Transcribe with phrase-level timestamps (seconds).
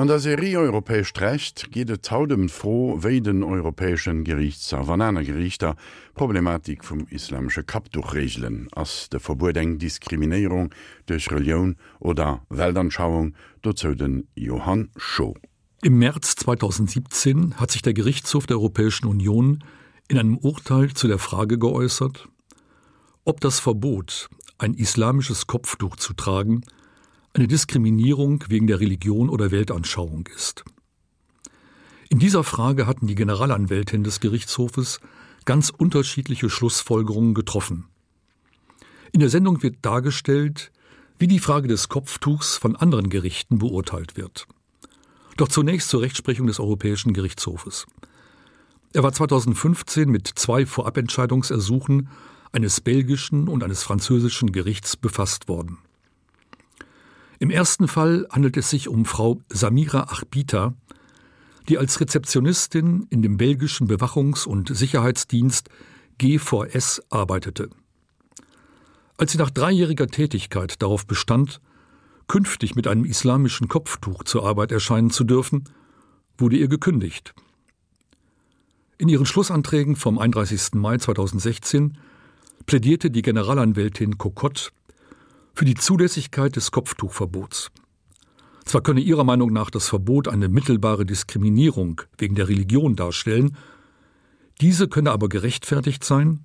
[0.00, 5.76] An der Serie europäesch recht geht et taudem froh wéi den europäesschen Gerichtsser Wananer Gerichter
[6.14, 10.70] Problematik vum islamsche Kapduchregelen ass de Verbudeng Diskriminierung
[11.04, 15.34] durch Religion oder Weltanschauung dozo den Johann Scho.
[15.82, 19.62] Im März 2017 hat sich der Gerichtshof der Europäischen Union
[20.08, 22.26] in einem Urteil zu der Frage geäußert,
[23.26, 26.62] ob das Verbot, ein islamisches Kopftuch zu tragen,
[27.32, 30.64] eine Diskriminierung wegen der Religion oder Weltanschauung ist.
[32.08, 35.00] In dieser Frage hatten die Generalanwältin des Gerichtshofes
[35.44, 37.86] ganz unterschiedliche Schlussfolgerungen getroffen.
[39.12, 40.72] In der Sendung wird dargestellt,
[41.18, 44.48] wie die Frage des Kopftuchs von anderen Gerichten beurteilt wird.
[45.36, 47.86] Doch zunächst zur Rechtsprechung des Europäischen Gerichtshofes.
[48.92, 52.08] Er war 2015 mit zwei Vorabentscheidungsersuchen
[52.52, 55.78] eines belgischen und eines französischen Gerichts befasst worden.
[57.42, 60.74] Im ersten Fall handelt es sich um Frau Samira Achbita,
[61.70, 65.70] die als Rezeptionistin in dem belgischen Bewachungs- und Sicherheitsdienst
[66.18, 67.70] GVS arbeitete.
[69.16, 71.62] Als sie nach dreijähriger Tätigkeit darauf bestand,
[72.28, 75.64] künftig mit einem islamischen Kopftuch zur Arbeit erscheinen zu dürfen,
[76.36, 77.32] wurde ihr gekündigt.
[78.98, 80.74] In ihren Schlussanträgen vom 31.
[80.74, 81.96] Mai 2016
[82.66, 84.72] plädierte die Generalanwältin Kokott
[85.54, 87.70] für die Zulässigkeit des Kopftuchverbots.
[88.64, 93.56] Zwar könne ihrer Meinung nach das Verbot eine mittelbare Diskriminierung wegen der Religion darstellen,
[94.60, 96.40] diese könne aber gerechtfertigt sein,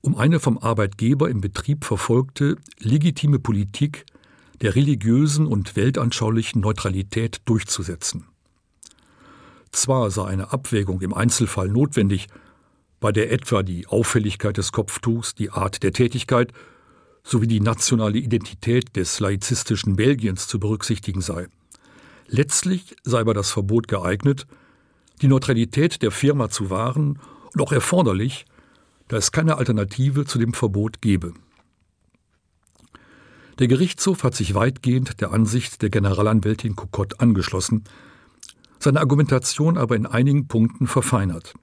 [0.00, 4.04] um eine vom Arbeitgeber im Betrieb verfolgte legitime Politik
[4.60, 8.26] der religiösen und weltanschaulichen Neutralität durchzusetzen.
[9.72, 12.28] Zwar sei eine Abwägung im Einzelfall notwendig,
[13.00, 16.52] bei der etwa die Auffälligkeit des Kopftuchs, die Art der Tätigkeit
[17.26, 21.48] sowie die nationale Identität des laizistischen Belgiens zu berücksichtigen sei.
[22.28, 24.46] Letztlich sei aber das Verbot geeignet,
[25.22, 27.18] die Neutralität der Firma zu wahren
[27.52, 28.46] und auch erforderlich,
[29.08, 31.34] da es keine Alternative zu dem Verbot gebe.
[33.58, 37.84] Der Gerichtshof hat sich weitgehend der Ansicht der Generalanwältin Kokott angeschlossen,
[38.78, 41.54] seine Argumentation aber in einigen Punkten verfeinert.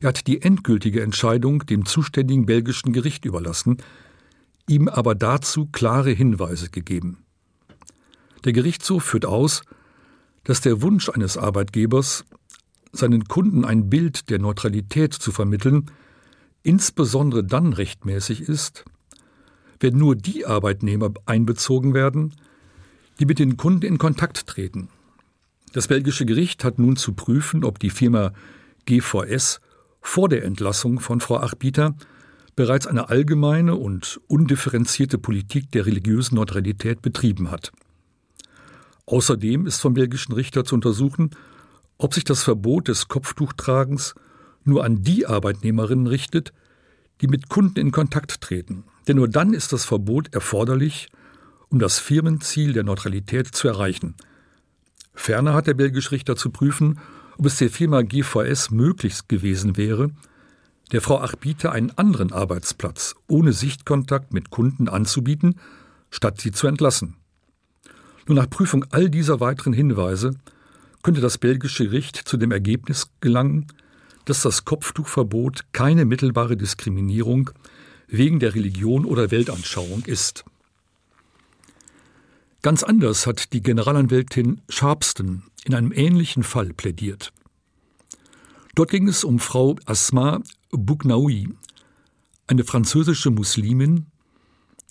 [0.00, 3.78] Er hat die endgültige Entscheidung dem zuständigen belgischen Gericht überlassen,
[4.68, 7.18] ihm aber dazu klare Hinweise gegeben.
[8.44, 9.62] Der Gerichtshof führt aus,
[10.44, 12.24] dass der Wunsch eines Arbeitgebers,
[12.92, 15.90] seinen Kunden ein Bild der Neutralität zu vermitteln,
[16.62, 18.84] insbesondere dann rechtmäßig ist,
[19.80, 22.34] wenn nur die Arbeitnehmer einbezogen werden,
[23.18, 24.88] die mit den Kunden in Kontakt treten.
[25.72, 28.32] Das belgische Gericht hat nun zu prüfen, ob die Firma
[28.86, 29.60] GVS
[30.00, 31.94] vor der Entlassung von Frau Achbieter
[32.56, 37.72] bereits eine allgemeine und undifferenzierte Politik der religiösen Neutralität betrieben hat.
[39.06, 41.30] Außerdem ist vom belgischen Richter zu untersuchen,
[41.98, 44.14] ob sich das Verbot des Kopftuchtragens
[44.64, 46.52] nur an die Arbeitnehmerinnen richtet,
[47.20, 48.84] die mit Kunden in Kontakt treten.
[49.06, 51.08] Denn nur dann ist das Verbot erforderlich,
[51.68, 54.14] um das Firmenziel der Neutralität zu erreichen.
[55.14, 56.98] Ferner hat der belgische Richter zu prüfen,
[57.38, 60.10] ob es der Firma GVS möglichst gewesen wäre,
[60.92, 65.58] der Frau Achbieter einen anderen Arbeitsplatz ohne Sichtkontakt mit Kunden anzubieten,
[66.10, 67.16] statt sie zu entlassen.
[68.26, 70.34] Nur nach Prüfung all dieser weiteren Hinweise
[71.02, 73.66] könnte das belgische Gericht zu dem Ergebnis gelangen,
[74.24, 77.50] dass das Kopftuchverbot keine mittelbare Diskriminierung
[78.06, 80.44] wegen der Religion oder Weltanschauung ist.
[82.62, 87.32] Ganz anders hat die Generalanwältin Sharpston in einem ähnlichen Fall plädiert.
[88.74, 90.40] Dort ging es um Frau Asma
[90.78, 91.48] Bugnaoui,
[92.46, 94.06] eine französische Muslimin,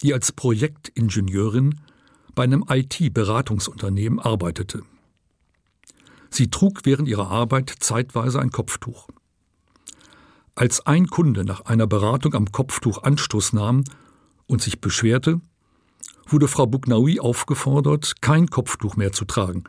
[0.02, 1.80] die als Projektingenieurin
[2.36, 4.82] bei einem IT-Beratungsunternehmen arbeitete.
[6.30, 9.08] Sie trug während ihrer Arbeit zeitweise ein Kopftuch.
[10.56, 13.84] Als ein Kunde nach einer Beratung am Kopftuch Anstoß nahm
[14.48, 15.42] und sich beschwerte,
[16.28, 19.63] wurde Frau Bugnaoui aufgefordert, kein Kopftuch mehr zu tragen.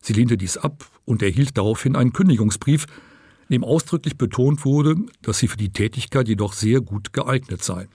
[0.00, 2.86] Sie lehnte dies ab und erhielt daraufhin einen Kündigungsbrief,
[3.50, 7.88] dem ausdrücklich betont wurde, dass sie für die Tätigkeit jedoch sehr gut geeignet sei.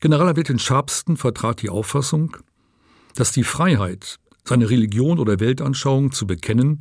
[0.00, 2.36] Generalanwältin Sharpston vertrat die Auffassung,
[3.14, 6.78] dass die Freiheit, seine Religion oder Weltanschauung zu bekennen,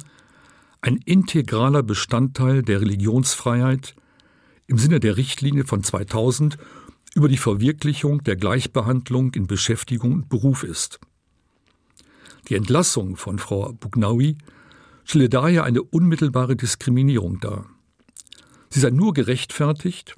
[0.82, 3.96] ein integraler Bestandteil der Religionsfreiheit
[4.68, 6.58] im Sinne der Richtlinie von 2000
[7.16, 11.00] über die Verwirklichung der Gleichbehandlung in Beschäftigung und Beruf ist.
[12.50, 14.38] Die Entlassung von Frau Bugnaui
[15.06, 17.66] stelle daher eine unmittelbare Diskriminierung dar.
[18.70, 20.16] Sie sei nur gerechtfertigt,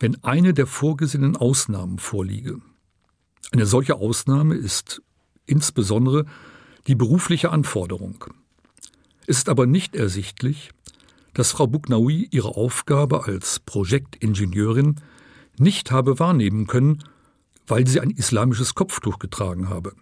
[0.00, 2.58] wenn eine der vorgesehenen Ausnahmen vorliege.
[3.52, 5.02] Eine solche Ausnahme ist
[5.46, 6.24] insbesondere
[6.86, 8.24] die berufliche Anforderung.
[9.26, 10.70] Es ist aber nicht ersichtlich,
[11.34, 14.96] dass Frau Bugnaui ihre Aufgabe als Projektingenieurin
[15.58, 17.04] nicht habe wahrnehmen können,
[17.66, 19.94] weil sie ein islamisches Kopftuch getragen habe.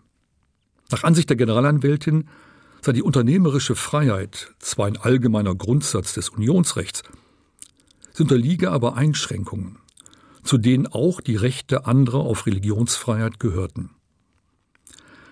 [0.91, 2.29] Nach Ansicht der Generalanwältin
[2.85, 7.03] sei die unternehmerische Freiheit zwar ein allgemeiner Grundsatz des Unionsrechts,
[8.13, 9.79] sie unterliege aber Einschränkungen,
[10.43, 13.91] zu denen auch die Rechte anderer auf Religionsfreiheit gehörten.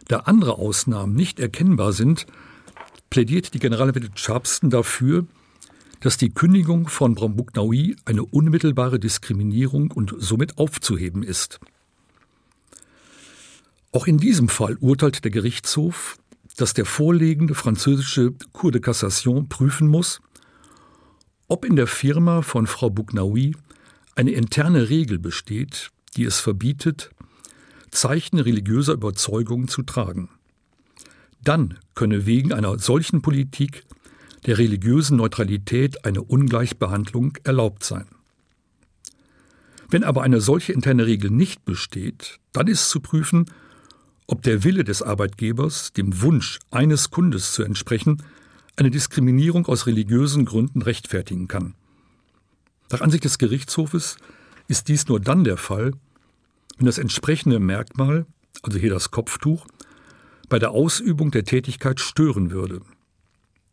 [0.06, 2.26] Da andere Ausnahmen nicht erkennbar sind,
[3.11, 5.26] plädiert die Generalanwältin Scharpsten dafür,
[6.00, 11.61] dass die Kündigung von Brambuknaui eine unmittelbare Diskriminierung und somit aufzuheben ist.
[13.93, 16.17] Auch in diesem Fall urteilt der Gerichtshof,
[16.60, 20.20] dass der vorlegende französische Cour de Cassation prüfen muss,
[21.48, 23.56] ob in der Firma von Frau Bugnaui
[24.14, 27.10] eine interne Regel besteht, die es verbietet,
[27.90, 30.28] Zeichen religiöser Überzeugungen zu tragen.
[31.42, 33.84] Dann könne wegen einer solchen Politik
[34.46, 38.06] der religiösen Neutralität eine Ungleichbehandlung erlaubt sein.
[39.88, 43.46] Wenn aber eine solche interne Regel nicht besteht, dann ist zu prüfen,
[44.31, 48.23] ob der Wille des Arbeitgebers, dem Wunsch eines Kundes zu entsprechen,
[48.77, 51.75] eine Diskriminierung aus religiösen Gründen rechtfertigen kann.
[52.91, 54.19] Nach Ansicht des Gerichtshofes
[54.69, 55.94] ist dies nur dann der Fall,
[56.79, 58.25] wenn das entsprechende Merkmal,
[58.62, 59.67] also hier das Kopftuch,
[60.49, 62.82] bei der Ausübung der Tätigkeit stören würde.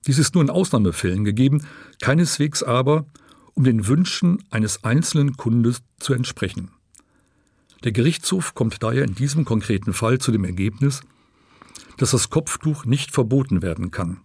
[0.07, 1.67] Dies ist nur in Ausnahmefällen gegeben,
[2.01, 3.05] keineswegs aber,
[3.53, 6.71] um den Wünschen eines einzelnen Kundes zu entsprechen.
[7.83, 11.01] Der Gerichtshof kommt daher in diesem konkreten Fall zu dem Ergebnis,
[11.97, 14.21] dass das Kopftuch nicht verboten werden kann.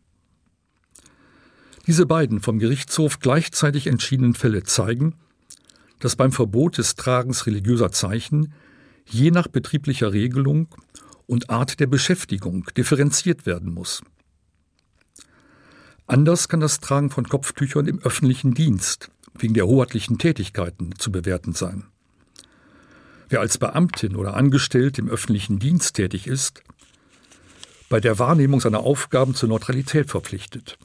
[1.86, 5.16] Diese beiden vom Gerichtshof gleichzeitig entschiedenen Fälle zeigen,
[5.98, 8.54] dass beim Verbot des Tragens religiöser Zeichen
[9.06, 10.68] je nach betrieblicher Regelung
[11.26, 14.02] und Art der Beschäftigung differenziert werden muss.
[16.06, 21.52] Anders kann das Tragen von Kopftüchern im öffentlichen Dienst wegen der hoheitlichen Tätigkeiten zu bewerten
[21.52, 21.84] sein.
[23.32, 26.62] Wer als Beamtin oder angestellt im öffentlichen Dienst tätig ist,
[27.88, 30.76] bei der Wahrnehmung seiner Aufgaben zur Neutralität verpflichtet,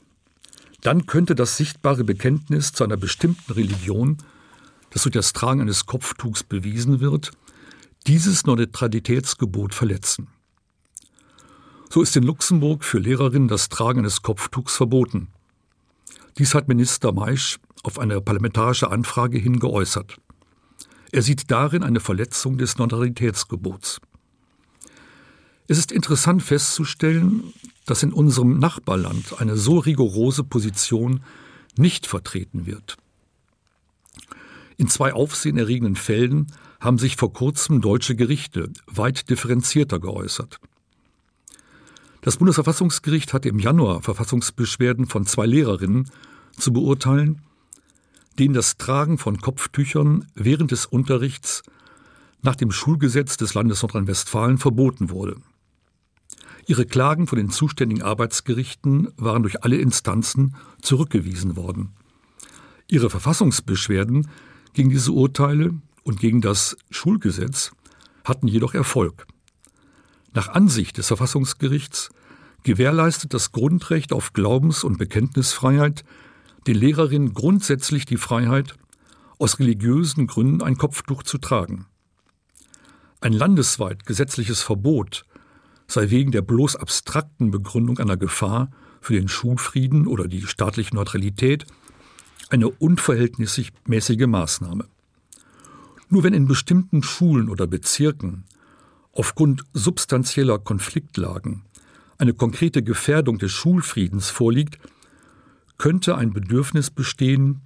[0.80, 4.16] dann könnte das sichtbare Bekenntnis zu einer bestimmten Religion,
[4.88, 7.32] das durch das Tragen eines Kopftuchs bewiesen wird,
[8.06, 10.28] dieses Neutralitätsgebot verletzen.
[11.90, 15.28] So ist in Luxemburg für Lehrerinnen das Tragen eines Kopftuchs verboten.
[16.38, 20.16] Dies hat Minister Meisch auf eine parlamentarische Anfrage hin geäußert.
[21.10, 24.00] Er sieht darin eine Verletzung des Neutralitätsgebots.
[25.66, 27.52] Es ist interessant festzustellen,
[27.86, 31.20] dass in unserem Nachbarland eine so rigorose Position
[31.76, 32.96] nicht vertreten wird.
[34.76, 36.46] In zwei aufsehenerregenden Fällen
[36.80, 40.58] haben sich vor kurzem deutsche Gerichte weit differenzierter geäußert.
[42.20, 46.10] Das Bundesverfassungsgericht hatte im Januar Verfassungsbeschwerden von zwei Lehrerinnen
[46.56, 47.42] zu beurteilen,
[48.38, 51.62] denen das Tragen von Kopftüchern während des Unterrichts
[52.42, 55.36] nach dem Schulgesetz des Landes Nordrhein-Westfalen verboten wurde.
[56.66, 61.94] Ihre Klagen von den zuständigen Arbeitsgerichten waren durch alle Instanzen zurückgewiesen worden.
[62.88, 64.28] Ihre Verfassungsbeschwerden
[64.74, 65.74] gegen diese Urteile
[66.04, 67.72] und gegen das Schulgesetz
[68.24, 69.26] hatten jedoch Erfolg.
[70.34, 72.10] Nach Ansicht des Verfassungsgerichts
[72.62, 76.04] gewährleistet das Grundrecht auf Glaubens- und Bekenntnisfreiheit
[76.66, 78.74] den Lehrerinnen grundsätzlich die Freiheit,
[79.38, 81.86] aus religiösen Gründen ein Kopftuch zu tragen.
[83.20, 85.24] Ein landesweit gesetzliches Verbot
[85.86, 91.66] sei wegen der bloß abstrakten Begründung einer Gefahr für den Schulfrieden oder die staatliche Neutralität
[92.50, 94.86] eine unverhältnismäßige Maßnahme.
[96.08, 98.44] Nur wenn in bestimmten Schulen oder Bezirken
[99.12, 101.64] aufgrund substanzieller Konfliktlagen
[102.18, 104.78] eine konkrete Gefährdung des Schulfriedens vorliegt,
[105.78, 107.60] könnte ein Bedürfnis bestehen,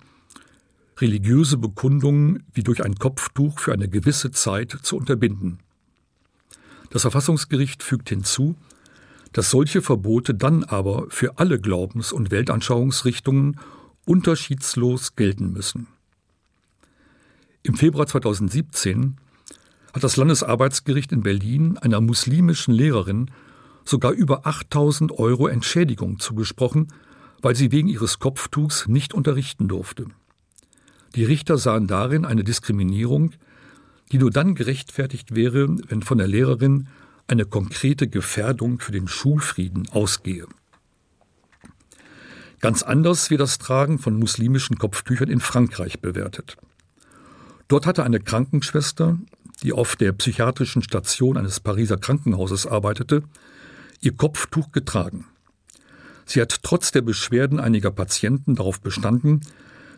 [0.99, 5.59] religiöse Bekundungen wie durch ein Kopftuch für eine gewisse Zeit zu unterbinden.
[6.91, 8.55] Das Verfassungsgericht fügt hinzu,
[9.33, 13.59] dass solche Verbote dann aber für alle Glaubens- und Weltanschauungsrichtungen
[14.05, 15.87] unterschiedslos gelten müssen.
[17.63, 19.17] Im Februar 2017
[19.95, 23.31] hat das Landesarbeitsgericht in Berlin einer muslimischen Lehrerin
[23.85, 26.89] sogar über 8000 Euro Entschädigung zugesprochen,
[27.43, 30.07] weil sie wegen ihres Kopftuchs nicht unterrichten durfte.
[31.15, 33.33] Die Richter sahen darin eine Diskriminierung,
[34.11, 36.89] die nur dann gerechtfertigt wäre, wenn von der Lehrerin
[37.27, 40.47] eine konkrete Gefährdung für den Schulfrieden ausgehe.
[42.61, 46.57] Ganz anders wie das Tragen von muslimischen Kopftüchern in Frankreich bewertet.
[47.69, 49.19] Dort hatte eine Krankenschwester,
[49.63, 53.23] die auf der psychiatrischen Station eines Pariser Krankenhauses arbeitete,
[54.01, 55.27] ihr Kopftuch getragen.
[56.25, 59.41] Sie hat trotz der Beschwerden einiger Patienten darauf bestanden,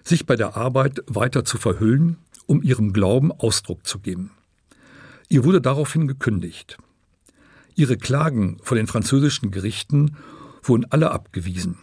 [0.02, 4.30] sich bei der Arbeit weiter zu verhüllen, um ihrem Glauben Ausdruck zu geben.
[5.28, 6.76] Ihr wurde daraufhin gekündigt.
[7.74, 10.16] Ihre Klagen vor den französischen Gerichten
[10.62, 11.78] wurden alle abgewiesen.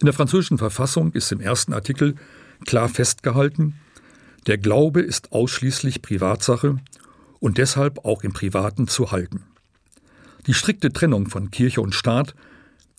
[0.00, 2.14] In der französischen Verfassung ist im ersten Artikel
[2.66, 3.74] klar festgehalten,
[4.46, 6.76] der Glaube ist ausschließlich Privatsache
[7.40, 9.44] und deshalb auch im Privaten zu halten.
[10.46, 12.34] Die strikte Trennung von Kirche und Staat,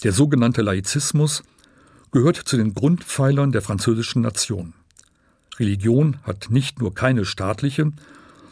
[0.03, 1.43] der sogenannte Laizismus,
[2.11, 4.73] gehört zu den Grundpfeilern der französischen Nation.
[5.59, 7.91] Religion hat nicht nur keine staatliche,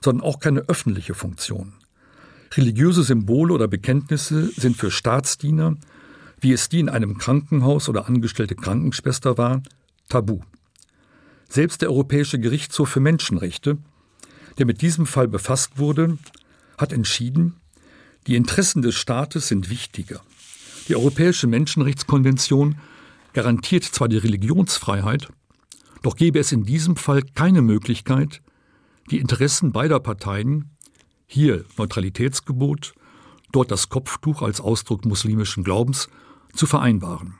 [0.04, 1.74] sondern auch keine öffentliche Funktion.
[2.56, 5.75] Religiöse Symbole oder Bekenntnisse sind für Staatsdiener,
[6.39, 9.63] wie es die in einem Krankenhaus oder angestellte Krankenschwester war,
[10.08, 10.42] tabu.
[11.50, 13.77] Selbst der Europäische Gerichtshof für Menschenrechte,
[14.58, 16.18] der mit diesem Fall befasst wurde,
[16.77, 17.56] hat entschieden,
[18.27, 20.22] die Interessen des Staates sind wichtiger.
[20.88, 22.77] Die Europäische Menschenrechtskonvention
[23.34, 25.27] garantiert zwar die Religionsfreiheit,
[26.01, 28.41] doch gebe es in diesem Fall keine Möglichkeit,
[29.12, 30.72] die Interessen beider Parteien,
[31.25, 32.94] hier Neutralitätsgebot,
[33.51, 36.08] dort das Kopftuch als Ausdruck muslimischen Glaubens,
[36.53, 37.36] zu vereinbaren.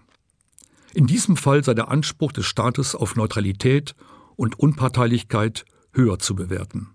[0.94, 3.96] In diesem Fall sei der Anspruch des Staates auf Neutralität
[4.36, 6.90] und Unparteilichkeit höher zu bewerten.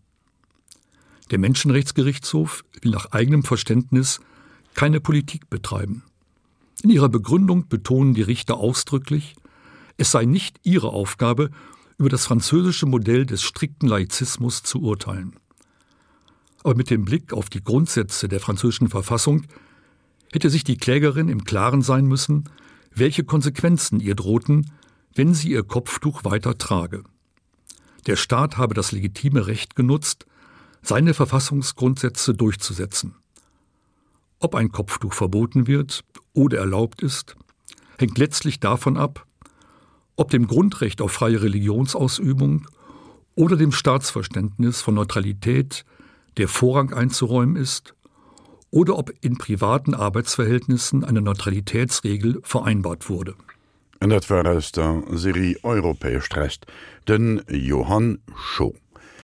[1.31, 4.21] Der Menschenrechtsgerichtshof will nach eigenem Verständnis
[4.75, 6.05] keine Politik betreiben.
[6.83, 9.37] In ihrer Begründung betonen die Richter ausdrücklich,
[9.99, 11.51] es sei nicht ihre Aufgabe,
[11.97, 15.37] über das französische Modell des strikten Laizismus zu urteilen.
[16.65, 19.47] Aber mit dem Blick auf die Grundsätze der französischen Verfassung
[20.33, 22.49] hätte sich die Klägerin im Klaren sein müssen,
[22.93, 24.73] welche Konsequenzen ihr drohten,
[25.15, 27.05] wenn sie ihr Kopftuch weiter trage.
[28.07, 30.27] Der Staat habe das legitime Recht genutzt,
[30.83, 33.15] seine Verfassungsgrundsätze durchzusetzen.
[34.43, 37.37] Ob ein Kopftuch verboten wird oder erlaubt ist,
[37.97, 39.25] hängt letztlich davon ab,
[40.17, 42.67] ob dem Grundrecht auf freie Religionsausübung
[43.37, 45.85] oder dem Staatsverständnis von Neutralität
[46.39, 47.95] der Vorrang einzuräumen ist
[48.73, 53.37] oder ob in privaten Arbeitsverhältnissen eine Neutralitätsregel vereinbart wurde.
[54.01, 56.67] En dat war aus der Serie Europäesch recht,
[57.07, 58.75] den Johann Scho.